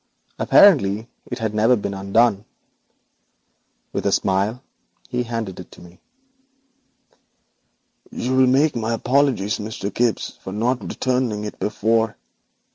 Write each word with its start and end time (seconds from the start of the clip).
Apparently 0.39 1.07
it 1.29 1.37
had 1.37 1.53
never 1.53 1.75
been 1.75 1.93
opened. 1.93 2.45
With 3.93 4.07
a 4.07 4.11
smile 4.11 4.63
he 5.09 5.21
handed 5.21 5.59
it 5.59 5.69
to 5.73 5.81
me. 5.81 5.99
'You 8.09 8.35
will 8.35 8.47
make 8.47 8.75
my 8.75 8.93
apologies 8.95 9.57
to 9.57 9.61
Mr. 9.61 9.93
Gibbes 9.93 10.39
for 10.41 10.53
not 10.53 10.81
returning 10.81 11.43
it 11.43 11.59
before. 11.59 12.15